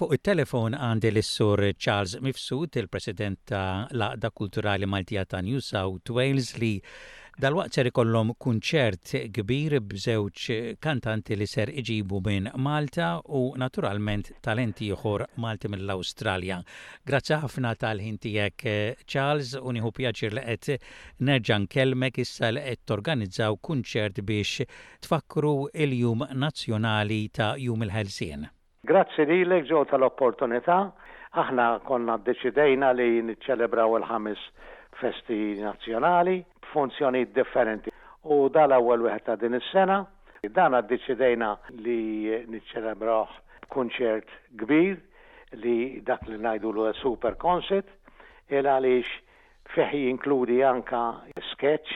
Fuq 0.00 0.14
il-telefon 0.16 0.72
għandi 0.76 1.10
l-sur 1.10 1.60
Charles 1.84 2.14
Mifsud, 2.24 2.76
il-president 2.80 3.42
ta' 3.44 3.86
laqda 4.00 4.30
kulturali 4.32 4.86
Maltija 4.88 5.26
ta' 5.28 5.42
New 5.48 5.58
South 5.66 6.08
Wales 6.16 6.54
li 6.62 6.70
dal-waqt 7.44 7.74
ser 7.76 7.88
ikollhom 7.90 8.32
kunċert 8.44 9.10
kbir 9.38 9.74
b'żewġ 9.90 10.46
kantanti 10.86 11.36
li 11.36 11.44
ser 11.52 11.68
iġibu 11.82 12.22
minn 12.30 12.48
Malta 12.68 13.10
u 13.28 13.42
naturalment 13.64 14.30
talenti 14.48 14.86
ieħor 14.88 15.26
Malti 15.44 15.68
mill-Awstralja. 15.74 16.56
Grazzi 17.12 17.36
ħafna 17.44 17.74
tal-ħin 17.84 18.16
tiegħek 18.24 18.64
Charles 19.04 19.50
u 19.60 19.74
nieħu 19.76 19.90
pjaċir 20.00 20.38
li 20.38 20.46
qed 20.48 20.80
nerġa' 21.30 21.58
nkellmek 21.66 22.22
issa 22.24 22.48
li 22.56 22.64
qed 22.70 22.86
torganizzaw 22.88 23.60
kunċert 23.68 24.22
biex 24.32 24.64
tfakru 25.04 25.54
il-Jum 25.76 26.24
Nazzjonali 26.40 27.20
ta' 27.36 27.50
Jum 27.66 27.84
il 27.84 27.92
Helsien. 27.98 28.48
Grazzi 28.88 29.24
li 29.28 29.56
ġew 29.70 29.80
tal-opportunità. 29.90 30.76
Aħna 31.40 31.64
konna 31.88 32.14
deċidejna 32.28 32.88
li 33.00 33.08
niċċelebraw 33.30 33.96
il-ħames 33.98 34.44
festi 35.00 35.40
nazzjonali 35.60 36.36
b'funzjoni 36.64 37.20
differenti. 37.36 37.92
U 38.32 38.48
dal-ewwel 38.54 39.04
wieħed 39.06 39.26
ta' 39.26 39.36
din 39.42 39.58
is-sena, 39.58 39.98
dan 40.56 40.78
deċidejna 40.92 41.50
li 41.84 42.40
niċċelebraw 42.48 43.68
kunċert 43.74 44.32
kbir 44.64 44.96
li 45.60 45.76
dak 46.10 46.24
li 46.32 46.40
najdu 46.48 46.72
l 46.72 46.94
super 47.02 47.36
concert 47.36 47.90
il 48.48 48.64
għaliex 48.64 49.12
fih 49.74 49.92
jinkludi 50.06 50.62
anka 50.72 51.02
sketch 51.52 51.94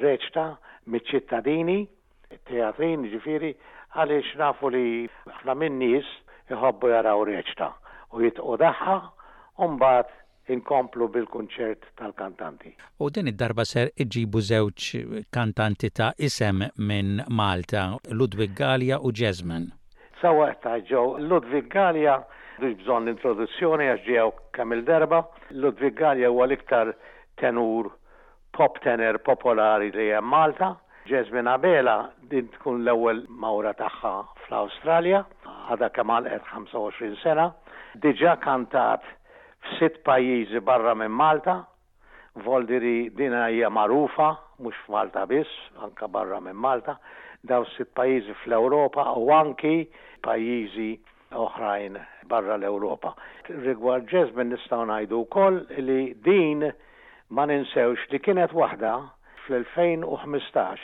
reċta 0.00 0.46
mit-ċittadini, 0.86 1.80
teatrin 2.48 3.08
ġifiri 3.12 3.56
għaliex 3.98 4.32
nafu 4.40 4.70
li 4.72 4.82
ħna 5.42 5.54
minn 5.58 5.78
nies 5.82 6.08
iħobbu 6.52 6.90
jaraw 6.92 7.24
reċta 7.28 7.70
u 8.16 8.22
jitqu 8.24 8.56
daħħa 8.62 8.94
u 9.62 9.68
mbagħad 9.76 10.18
inkomplu 10.52 11.06
bil-kunċert 11.14 11.84
tal-kantanti. 12.00 12.72
U 13.04 13.10
din 13.14 13.30
id-darba 13.30 13.64
ser 13.68 13.92
iġibu 14.02 14.40
żewġ 14.48 14.88
kantanti 15.32 15.90
ta' 15.94 16.10
isem 16.18 16.64
minn 16.88 17.20
Malta, 17.30 17.92
Ludwig 18.10 18.56
Gallia 18.58 18.98
u 18.98 19.12
Jasmine. 19.14 19.68
Sawa 20.20 20.50
ta' 20.64 20.80
ġew 20.88 21.20
Ludwig 21.28 21.68
Gallia 21.72 22.16
mux 22.62 22.74
bżon 22.82 23.06
l-introduzzjoni 23.06 23.86
għax 23.92 24.04
ġew 24.08 24.28
kemm 24.56 24.74
il-darba. 24.76 25.22
Ludwig 25.62 25.94
Gallia 26.00 26.30
huwa 26.32 26.48
l-iktar 26.48 26.92
tenur 27.40 27.92
pop 28.52 28.80
tenor 28.84 29.20
popolari 29.24 29.92
li 29.94 30.10
hemm 30.10 30.28
Malta 30.32 30.74
Jasmine 31.06 31.48
Abela 31.48 32.12
din 32.30 32.46
tkun 32.54 32.82
l-ewwel 32.84 33.24
mawra 33.40 33.72
tagħha 33.78 34.10
fl-Awstralja, 34.44 35.20
għadha 35.74 35.88
kemm 35.96 36.12
għalqet 36.16 36.44
25 36.50 37.16
sena, 37.22 37.46
diġà 38.04 38.34
kantat 38.44 39.02
f'sitt 39.66 39.98
pajjiżi 40.08 40.62
barra 40.68 40.92
minn 41.00 41.14
Malta, 41.22 41.56
Voldiri 42.44 42.94
din 43.16 43.34
hija 43.38 43.68
magħrufa, 43.78 44.28
mhux 44.62 44.78
f'Malta 44.86 45.24
biss, 45.32 45.50
anka 45.88 46.06
barra 46.18 46.38
minn 46.46 46.60
Malta, 46.66 46.94
daw 47.50 47.66
sitt 47.72 47.90
pajjiżi 47.98 48.36
fl-Ewropa 48.44 49.02
u 49.24 49.32
anki 49.40 49.74
pajjiżi 50.24 50.88
oħrajn 51.46 51.98
barra 52.30 52.60
l-Ewropa. 52.60 53.16
Rigward 53.50 54.06
Jasmine 54.14 54.54
nistgħu 54.54 54.80
ngħidu 54.86 55.20
wkoll 55.26 55.58
li 55.88 56.00
din 56.30 56.64
ma 57.32 57.48
ninsewx 57.50 58.06
li 58.14 58.22
kienet 58.28 58.54
waħda 58.64 58.96
fl-2015 59.46 60.82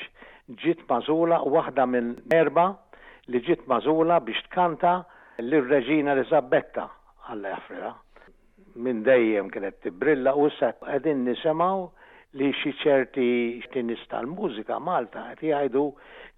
ġiet 0.63 0.81
mażula 0.89 1.41
waħda 1.57 1.85
minn 1.93 2.15
erba 2.39 2.67
li 3.33 3.41
ġiet 3.49 3.67
mażula 3.73 4.19
biex 4.29 4.43
tkanta 4.47 4.95
lir-Reġina 5.43 6.15
Elizabetta 6.17 6.89
għall-Afrika. 7.29 7.93
Minn 8.85 9.03
dejjem 9.07 9.51
kienet 9.53 9.81
tibrilla 9.85 10.33
u 10.41 10.49
issa 10.49 10.73
qegħdin 10.81 11.25
nisemaw 11.29 11.87
li 12.39 12.51
xi 12.63 12.73
ċerti 12.83 13.29
tinis 13.75 14.03
tal-mużika 14.11 14.79
Malta 14.89 15.27
qed 15.35 15.47
jgħidu 15.53 15.83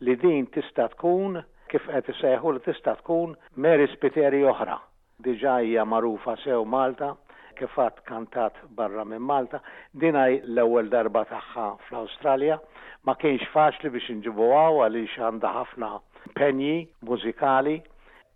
li 0.06 0.16
din 0.24 0.48
tista' 0.56 0.90
tkun 0.96 1.40
kif 1.70 1.86
qed 1.92 2.12
isejħu 2.14 2.56
li 2.56 2.64
tista' 2.66 2.96
tkun 3.02 3.34
Mary 3.56 3.86
Spiteri 3.94 4.42
oħra. 4.52 4.78
Diġà 5.24 5.60
hija 5.66 5.84
magħrufa 5.84 6.36
sew 6.44 6.64
Malta 6.64 7.14
kifat 7.58 8.04
kantat 8.06 8.52
barra 8.76 9.04
minn 9.04 9.22
Malta. 9.22 9.60
Dinaj 10.02 10.38
l-ewwel 10.46 10.90
darba 10.92 11.24
tagħha 11.30 11.66
fl-Awstralja 11.88 12.58
ma 13.06 13.14
kienx 13.20 13.48
faċli 13.54 13.90
biex 13.94 14.10
inġibuha 14.14 14.62
għaliex 14.84 15.18
għandha 15.28 15.52
ħafna 15.56 15.90
penji 16.38 16.76
mużikali, 17.08 17.78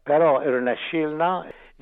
però 0.09 0.39
irnexxielna 0.47 1.31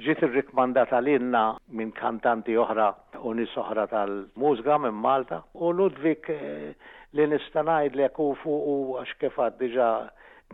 ġiet 0.03 0.23
irrikmandata 0.27 1.01
lilna 1.05 1.45
minn 1.77 1.93
kantanti 1.95 2.57
oħra 2.59 2.91
u 3.23 3.35
nies 3.39 3.53
oħra 3.61 3.87
tal-mużga 3.93 4.81
minn 4.87 4.99
Malta 5.05 5.43
u 5.63 5.71
Ludwig 5.77 6.29
eh, 6.33 6.73
li 7.15 7.27
nista' 7.31 7.65
ngħidlek 7.67 8.19
u 8.25 8.33
u 8.47 8.75
għax 9.03 9.19
kifat 9.25 9.59
diġa 9.61 9.89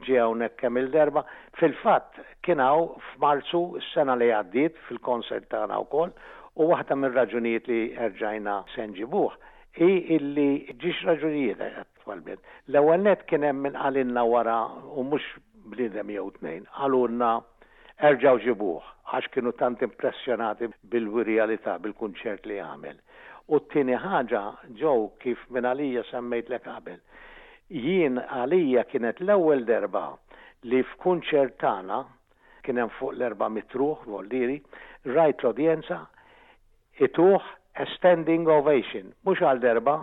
ġew 0.07 0.27
nekkem 0.41 0.77
il-derba. 0.79 1.25
Fil-fatt 1.59 2.19
kienaw 2.47 2.85
f'Marzu 3.13 3.61
s-sena 3.81 4.15
li 4.19 4.29
għaddiet 4.31 4.77
fil-konsert 4.87 5.49
tagħna 5.51 5.79
wkoll 5.87 6.13
U 6.59 6.67
waħda 6.73 6.97
mir-raġunijiet 6.99 7.69
li 7.71 7.77
erġajna 8.05 8.55
senġibuħ, 8.75 9.35
i 9.89 9.91
illi 10.17 10.47
ġiex 10.83 11.05
raġunijiet 11.07 11.61
twalbiet. 12.03 12.41
L-ewwel 12.73 13.05
kienem 13.07 13.29
kien 13.31 13.47
hemm 13.47 13.61
min 13.69 13.77
għalinna 13.79 14.25
wara 14.27 14.57
u 14.99 15.05
mhux 15.07 15.23
blidem 15.71 16.11
jew 16.11 16.25
tnejn, 16.41 16.65
għalunna 16.83 17.29
erġaw 18.11 18.41
ġibuħ, 18.43 18.91
għax 19.15 19.31
kienu 19.37 19.53
tant 19.61 19.87
impressjonati 19.87 20.71
bil-wirjalità, 20.91 21.77
bil-kunċert 21.79 22.51
li 22.51 22.59
għamel. 22.65 22.99
U 23.55 23.61
t-tini 23.69 23.95
ħaġa 23.95 24.43
ġew 24.83 25.07
kif 25.23 25.47
minn 25.55 25.71
għalija 25.71 26.03
semmejt 26.11 26.51
l 26.51 26.59
qabel. 26.67 26.99
Jien 27.87 28.19
għalija 28.19 28.83
kienet 28.91 29.23
l-ewwel 29.23 29.63
derba 29.71 30.07
li 30.67 30.83
f'kunċert 30.83 31.55
tagħna 31.63 32.03
kien 32.67 32.83
hemm 32.83 32.97
fuq 32.99 33.15
l-erba 33.15 33.47
mitruħ 33.49 34.07
volliri, 34.11 34.59
rajt 35.15 35.45
l-odjenza 35.47 36.03
ituħ 37.03 37.55
a 37.79 37.85
standing 37.95 38.49
ovation, 38.51 39.11
mux 39.27 39.41
għal 39.47 39.61
tal 39.79 40.01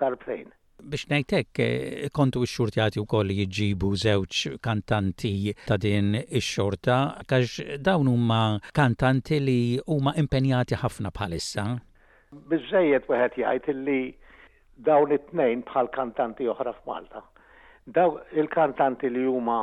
darbtejn. 0.00 0.48
Biex 0.82 1.06
nejtek, 1.12 1.58
eh, 1.62 2.08
kontu 2.10 2.40
x-xurtjati 2.42 2.98
u 2.98 3.04
koll 3.06 3.30
jġibu 3.36 3.90
zewċ 4.02 4.56
kantanti 4.64 5.52
ta' 5.68 5.76
din 5.78 6.16
x-xorta, 6.24 6.96
għax 7.22 7.78
dawn 7.78 8.08
huma 8.10 8.58
kantanti 8.74 9.38
li 9.44 9.60
huma 9.86 10.14
impenjati 10.18 10.78
ħafna 10.80 11.12
bħalissa. 11.14 11.66
Bizzejiet 12.50 13.06
weħet 13.10 13.38
jgħid 13.42 13.76
li 13.86 14.00
dawn 14.82 15.12
it-tnejn 15.14 15.62
bħal 15.68 15.92
kantanti 15.94 16.48
oħra 16.50 16.72
f'Malta. 16.80 17.22
Daw 17.86 18.16
il-kantanti 18.40 19.10
li 19.12 19.26
huma 19.28 19.60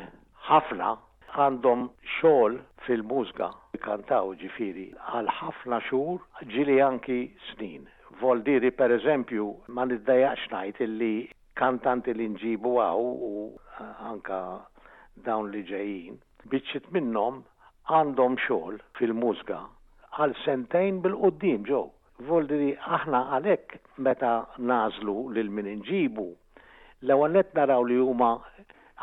ħafna 0.47 0.95
għandhom 1.37 1.81
xogħol 2.19 2.53
fil 2.85 3.01
mużga 3.11 3.47
kantaw 3.87 4.31
ġifiri 4.43 4.85
għal 5.17 5.27
ħafna 5.39 5.79
xhur 5.87 6.21
ġili 6.53 6.77
anki 6.85 7.17
snin. 7.49 7.83
Voldiri 8.21 8.71
per 8.79 8.93
eżempju 8.95 9.43
ma 9.77 9.85
niddajax 9.91 10.47
ngħid 10.53 10.81
illi 10.87 11.11
kantanti 11.61 12.15
li 12.17 12.27
nġibu 12.33 12.71
għaw 12.85 13.05
u 13.31 13.35
eh, 13.51 14.07
anka 14.09 14.39
dawn 15.27 15.51
li 15.53 15.61
ġejjin, 15.69 16.17
biċċit 16.53 16.89
minnom 16.97 17.43
għandhom 17.93 18.37
xogħol 18.45 18.81
fil 18.97 19.13
mużga 19.21 19.61
għal 20.17 20.33
sentejn 20.43 21.01
bil-qoddim 21.05 21.63
ġew. 21.69 21.85
Voldiri 22.31 22.71
aħna 22.97 23.19
għalhekk 23.37 23.77
meta 24.07 24.33
nażlu 24.73 25.19
lil 25.37 25.53
min 25.59 25.69
inġibu 25.75 26.31
l-ewwel 27.05 27.43
naraw 27.61 27.83
li 27.91 27.99
huma 28.01 28.31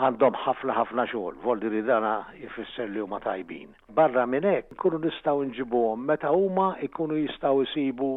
għandhom 0.03 0.35
ħafna 0.37 0.75
ħafna 0.75 1.03
xogħol, 1.07 1.37
voldi 1.45 1.69
li 1.71 1.81
dana 1.87 2.13
jfisser 2.43 2.89
li 2.91 3.03
huma 3.03 3.21
tajbin. 3.23 3.71
Barra 3.95 4.25
minn 4.27 4.47
hekk 4.49 4.75
nkunu 4.75 4.99
nistgħu 5.05 5.45
nġibuhom 5.53 6.03
meta 6.09 6.33
huma 6.35 6.73
jkunu 6.83 7.19
jistgħu 7.21 7.67
jsibu 7.71 8.09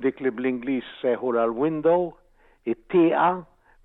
dik 0.00 0.22
li 0.24 0.32
bl-Ingliż 0.32 0.94
seħu 1.02 1.34
l 1.34 1.44
window 1.60 2.08
it-tieqa 2.72 3.28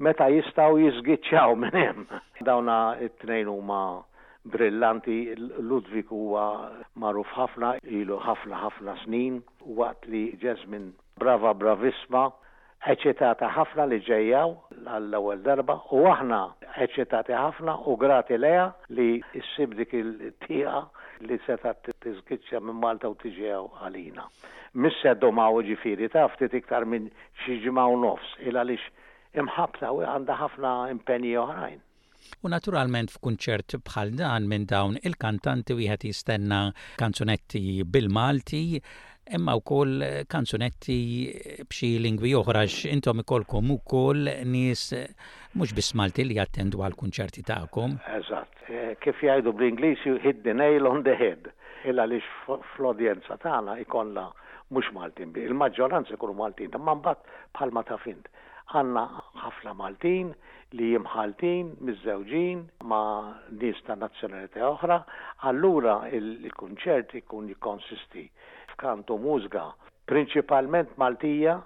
meta 0.08 0.30
jistgħu 0.32 0.80
jiżgiċċaw 0.86 1.60
minn 1.60 1.78
hemm. 1.82 2.08
Dawna 2.50 2.80
it-tnejn 3.04 3.52
huma 3.52 3.82
brillanti 4.48 5.20
Ludwig 5.36 6.08
huwa 6.16 6.46
magħruf 7.02 7.36
ħafna 7.36 7.74
ilu 7.84 8.18
ħafna 8.24 8.64
ħafna 8.64 8.96
snin 9.04 9.42
waqt 9.68 10.08
li 10.14 10.24
Jasmine 10.42 10.94
brava 11.20 11.52
bravisma 11.54 12.30
eċitata 12.88 13.50
ħafna 13.52 13.86
li 13.92 13.98
ġejjaw 14.08 14.54
għall-ewwel 14.94 15.42
darba 15.44 15.76
u 15.92 16.04
aħna 16.08 16.40
eċitati 16.86 17.36
ħafna 17.36 17.76
u 17.92 17.98
grati 18.00 18.38
leja 18.40 18.70
li 18.96 19.20
issib 19.36 19.76
dik 19.76 19.94
il-tieqa 20.00 20.80
li 21.28 21.38
se 21.46 21.58
tat 21.60 21.84
tiżkiċċja 22.06 22.62
minn 22.64 22.80
Malta 22.80 23.12
u 23.12 23.18
tiġew 23.20 23.66
għalina. 23.84 24.24
Missa 24.80 25.16
domaw 25.20 25.60
ġifiri 25.68 26.08
ta' 26.14 26.28
ftit 26.36 26.56
iktar 26.62 26.88
minn 26.88 27.10
xi 27.44 27.60
ġimgħu 27.66 28.00
nofs 28.06 28.32
il 28.48 28.56
għaliex 28.56 28.88
imħabta 29.44 29.92
u 29.92 30.02
għandha 30.08 30.40
ħafna 30.40 30.74
impenji 30.94 31.36
oħrajn. 31.44 31.80
U 32.44 32.50
naturalment 32.52 33.12
f'kunċert 33.16 33.80
bħal 33.84 34.14
dan 34.20 34.48
minn 34.48 34.66
dawn 34.70 34.96
il-kantanti 35.04 35.76
wieħed 35.76 36.08
jistenna 36.12 36.70
kanzunetti 37.02 37.82
bil-Malti 37.84 38.64
imma 39.30 39.54
wkoll 39.60 40.02
kanzunetti 40.30 41.00
b'xi 41.70 41.90
lingwi 42.02 42.32
oħra 42.40 42.64
intom 42.90 43.22
ikolkom 43.22 43.70
ukoll 43.76 44.30
nies 44.50 44.88
mhux 44.94 45.60
mux 45.60 45.74
bismalti 45.78 46.26
li 46.26 46.38
jattendu 46.38 46.82
għal 46.86 46.96
kunċerti 46.98 47.42
tagħkom. 47.46 47.96
Eżatt, 48.18 48.60
eh, 48.70 48.92
kif 49.02 49.22
jgħidu 49.22 49.54
bl-Ingliż 49.54 50.06
hit 50.24 50.44
the 50.46 50.54
nail 50.54 50.86
on 50.88 51.02
the 51.04 51.16
head. 51.18 51.50
Illa 51.86 52.06
li 52.06 52.20
fl-odjenza 52.46 53.38
tagħna 53.42 53.78
ikolla 53.84 54.28
mhux 54.70 54.92
Maltin, 54.94 55.32
il-maġġoranza 55.34 56.14
jkunu 56.20 56.36
Maltin, 56.38 56.74
imma 56.78 56.94
mbagħad 57.00 57.34
bħalma 57.58 57.84
ta' 57.90 57.98
fint. 58.04 58.30
Għanna 58.70 59.06
ħafna 59.46 59.74
Maltin 59.80 60.34
li 60.78 60.92
jimħaltin, 60.94 61.76
mizzewġin, 61.82 62.68
ma' 62.86 63.34
nies 63.58 63.80
ta' 63.88 63.98
nazzjonalità 63.98 64.68
oħra, 64.70 65.00
allura 65.50 65.98
il-kunċert 66.14 67.18
ikun 67.24 67.50
jikonsisti 67.56 68.28
kantu 68.80 69.18
mużga 69.20 69.66
prinċipalment 70.10 70.96
Maltija, 71.02 71.58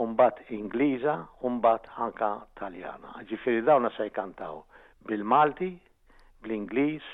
umbat 0.00 0.38
Ingliża, 0.56 1.14
umbat 1.46 1.86
anka 2.00 2.30
Taljana. 2.56 3.12
Ġifieri 3.28 3.60
dawna 3.66 3.90
se 3.96 4.06
jkantaw 4.08 4.56
bil-Malti, 5.08 5.68
bl-Ingliż 6.42 7.10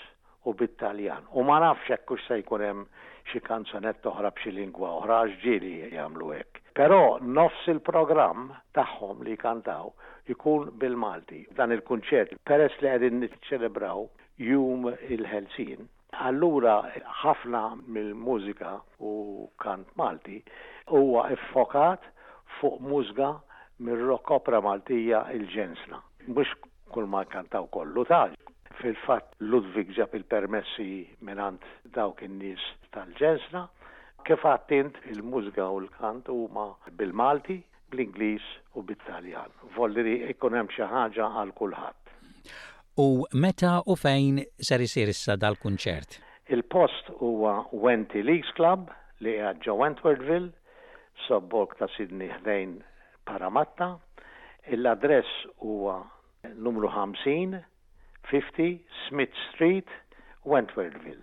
u 0.49 0.55
bit-Taljan. 0.61 1.26
U 1.38 1.43
ma 1.49 1.58
nafx 1.64 1.90
hekk 1.90 2.14
se 2.26 2.38
jkun 2.43 2.64
hemm 2.67 2.84
xi 3.32 3.43
kanzonett 3.50 4.06
oħra 4.06 4.31
b'xi 4.37 4.55
lingwa 4.61 4.93
oħra 5.00 5.19
ġieli 5.43 5.75
jagħmlu 5.96 6.31
hekk. 6.37 6.62
Però 6.78 7.02
nofs 7.40 7.67
il-programm 7.75 8.46
tagħhom 8.78 9.26
li 9.28 9.34
kantaw 9.40 9.90
jkun 10.31 10.70
bil-Malti. 10.82 11.43
Dan 11.58 11.75
il-kunċert 11.76 12.38
peress 12.46 12.78
li 12.81 12.88
qegħdin 12.93 13.20
niċċelebraw 13.25 14.06
jum 14.50 14.93
il-Helsin 15.11 15.88
Allura 16.18 16.80
ħafna 17.22 17.60
mill-mużika 17.92 18.70
u 19.00 19.12
kant 19.60 19.88
Malti 20.00 20.42
huwa 20.90 21.26
effokat 21.32 22.02
fuq 22.60 22.80
mużga 22.80 23.28
mir-rock 23.80 24.30
opera 24.36 24.60
Maltija 24.64 25.24
il-ġensna. 25.36 26.00
Mhux 26.28 26.52
kull 26.92 27.08
ma 27.12 27.24
kantaw 27.28 27.66
kollu 27.72 28.06
taġ. 28.08 28.32
Fil-fatt 28.80 29.34
Ludwig 29.40 29.92
ġab 29.96 30.14
il-permessi 30.16 30.88
minant 31.24 31.64
dawk 31.96 32.22
in-nies 32.24 32.62
tal-ġensna 32.96 33.66
kif 34.26 34.42
għattint 34.42 34.96
il-mużika 35.12 35.68
u 35.76 35.82
l-kant 35.84 36.26
huma 36.32 36.64
bil-Malti, 36.98 37.60
bl-Ingliż 37.92 38.48
u 38.74 38.82
bit-Taljan. 38.88 39.52
Volli 39.76 40.16
ikun 40.32 40.56
hemm 40.58 40.72
xi 40.74 40.82
ħaġa 40.90 41.28
għal 41.42 41.52
kulħadd 41.54 42.02
u 42.98 43.26
meta 43.32 43.82
u 43.87 43.94
fejn 44.02 44.38
ser 44.66 44.81
isir 44.81 45.08
issa 45.12 45.34
dal-kunċert? 45.37 46.16
Il-post 46.48 47.10
huwa 47.19 47.58
Wenti 47.70 48.22
Leagues 48.25 48.48
Club 48.56 48.88
li 49.20 49.34
hija 49.37 49.50
ġo 49.60 49.75
Wentworthville, 49.82 50.48
sobbork 51.26 51.75
ta' 51.76 51.90
Sidni 51.93 52.31
ħdejn 52.32 52.78
Paramatta. 53.28 53.90
L-adress 54.81 55.28
huwa 55.60 55.98
numru 56.56 56.88
50, 56.88 57.60
50 58.32 58.81
Smith 59.04 59.37
Street, 59.52 59.92
Wentworthville. 60.49 61.20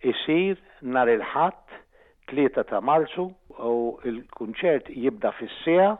Isir 0.00 0.56
nar 0.80 1.12
il-ħadd 1.12 1.76
3 2.32 2.54
ta' 2.56 2.80
Marzu 2.80 3.28
u 3.60 3.74
il-kunċert 4.08 4.88
jibda 4.96 5.34
fis-sija 5.36 5.92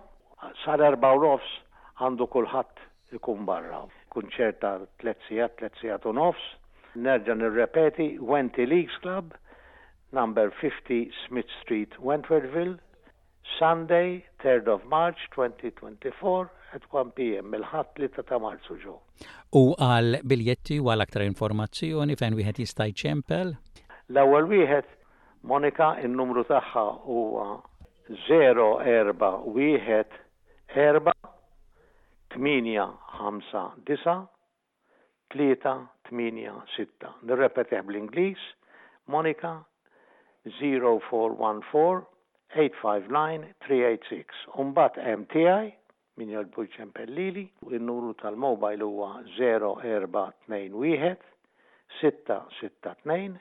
sar 0.65 0.81
erba' 0.89 1.13
għandu 1.13 2.33
kulħadd 2.33 3.19
ikun 3.21 3.45
barra 3.45 3.85
kunċerta 4.15 4.71
tlet 5.01 5.23
sijat, 5.29 5.55
tlet 5.59 5.79
sijat 5.81 6.05
u 6.07 6.13
nofs. 6.17 6.45
il-repeti, 6.97 8.09
Wenty 8.31 8.67
Leagues 8.69 8.97
Club, 9.05 9.33
number 10.13 10.51
50 10.61 11.11
Smith 11.27 11.51
Street, 11.63 11.93
Wentworthville, 11.99 12.77
Sunday, 13.59 14.23
3rd 14.45 14.67
of 14.75 14.81
March 14.97 15.21
2024 15.35 16.51
at 16.77 16.83
1 16.93 17.11
p.m. 17.17 17.55
il-ħat 17.57 17.99
li 18.01 18.09
ta' 18.13 18.39
marzu 18.45 18.77
ġo. 18.85 18.99
U 19.61 19.65
għal 19.87 20.21
biljetti 20.29 20.79
u 20.81 20.93
għal 20.93 21.03
aktar 21.07 21.25
informazzjoni 21.27 22.17
fejn 22.21 22.37
wieħed 22.39 22.61
jista' 22.65 22.87
jċempel? 22.93 23.57
L-ewwel 24.15 24.49
wieħed 24.53 24.89
Monika 25.49 25.97
in-numru 26.05 26.45
tagħha 26.49 26.85
huwa 27.09 27.61
041 28.29 30.13
4 30.77 31.01
859 32.37 32.89
386. 35.31 37.11
Nirrepetih 37.23 37.83
bl-Inglis 37.83 38.39
Monika 39.07 39.65
0414 40.45 42.05
859 42.49 43.55
386. 43.61 44.49
Umbat 44.59 44.97
MTI 45.19 45.73
min 46.21 46.29
jolbu 46.29 46.67
ċempellili, 46.75 47.47
il-numru 47.73 48.11
tal-mobile 48.21 48.85
huwa 48.85 49.13
0421 49.39 51.17
662 52.01 53.41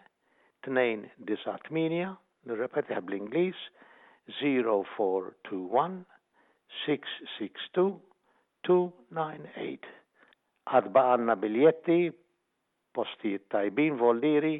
298, 0.63 2.15
nirrepetiħ 2.47 3.01
bl-Inglis 3.03 3.59
0421 4.39 5.99
662 6.85 7.99
298. 8.67 9.85
Adba' 10.77 11.05
għanna 11.15 11.35
biljetti, 11.41 11.99
postijiet 12.95 13.47
tajbin, 13.51 13.95
volliri, 13.99 14.57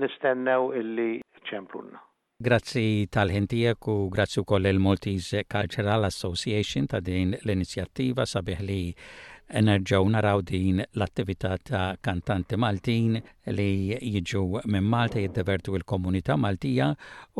nistennew 0.00 0.70
illi 0.78 1.10
ċemplunna. 1.48 2.00
Grazzi 2.46 3.08
tal-ħentijek 3.12 3.86
u 3.88 4.08
grazzi 4.12 4.40
u 4.42 4.44
koll 4.44 4.68
il-Maltese 4.68 5.44
Cultural 5.52 6.04
Association 6.08 6.86
ta' 6.92 7.00
din 7.04 7.32
l-inizjattiva 7.42 8.26
sabiħ 8.28 8.60
li 8.68 8.80
E 9.48 9.60
nerġaw 9.62 10.08
naraw 10.10 10.40
din 10.42 10.80
l-attività 10.98 11.52
ta' 11.68 11.94
kantanti 12.02 12.56
Maltin 12.58 13.12
li 13.54 13.68
jiġu 14.14 14.40
minn 14.66 14.88
Malta 14.90 15.20
jiddevertu 15.22 15.76
il-komunità 15.78 16.34
Maltija 16.36 16.88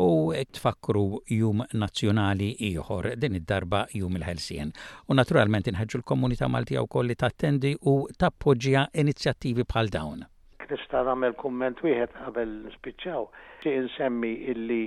u 0.05 0.07
tfakru 0.55 1.19
jum 1.39 1.65
nazzjonali 1.81 2.47
ieħor 2.69 3.09
din 3.19 3.35
id-darba 3.41 3.81
jum 3.99 4.15
il-Helsien. 4.21 4.71
U 5.11 5.17
naturalment 5.19 5.67
inħeġu 5.73 5.99
l-komunità 5.99 6.47
Maltija 6.47 6.85
wkoll 6.87 7.11
li 7.11 7.17
tattendi 7.25 7.73
u 7.93 7.97
tappoġġja 8.17 8.85
inizjattivi 9.03 9.67
bħal 9.73 9.91
dawn. 9.99 10.23
Nista' 10.71 11.03
nagħmel 11.09 11.35
kumment 11.43 11.83
wieħed 11.83 12.15
qabel 12.23 12.55
nispiċċaw. 12.69 13.27
Insemmi 13.75 14.31
illi 14.55 14.81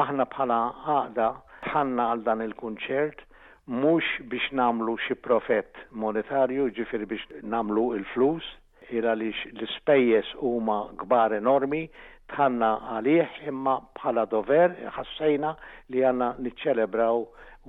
aħna 0.00 0.24
bħala 0.32 0.64
għada 0.96 1.30
ħanna 1.74 2.08
għal 2.14 2.26
dan 2.32 2.46
il-kunċert 2.48 3.26
mhux 3.66 4.04
biex 4.30 4.52
namlu 4.52 4.94
xi 5.06 5.14
profet 5.26 5.74
monetarju, 5.92 6.66
ġifir 6.76 7.04
biex 7.10 7.24
namlu 7.42 7.84
il-flus, 7.96 8.46
ira 8.94 9.14
li 9.14 9.32
l-spejjes 9.60 10.30
huma 10.40 10.76
kbar 11.02 11.34
enormi, 11.38 11.88
tħanna 12.30 12.70
għalih 12.96 13.40
imma 13.50 13.76
bħala 13.98 14.24
dover 14.30 14.74
ħassejna 14.96 15.54
li 15.94 16.02
għanna 16.08 16.30
niċċelebraw 16.46 17.20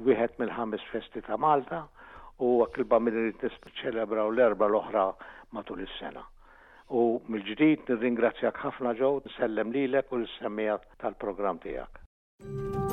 wieħed 0.06 0.38
mill-ħames 0.40 0.86
festi 0.94 1.22
ta' 1.26 1.38
Malta 1.38 1.84
u 2.38 2.62
għakilba 2.64 3.00
mill 3.02 3.32
niċċelebraw 3.42 4.32
l-erba 4.34 4.70
l-oħra 4.70 5.08
matul 5.52 5.82
is-sena. 5.88 6.22
U 6.94 7.20
mill-ġdid 7.28 7.90
nirringrazzjak 7.90 8.62
ħafna 8.66 8.94
ġew, 9.02 9.16
nsellem 9.32 9.74
lilek 9.74 10.14
u 10.14 10.22
l-semmija 10.22 10.78
tal-programm 11.02 11.58
tiegħek. 11.66 12.86